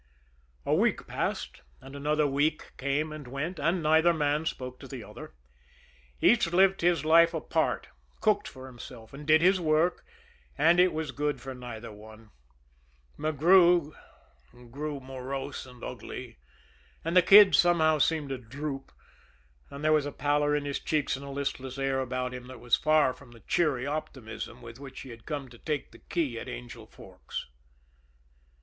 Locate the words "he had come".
25.01-25.47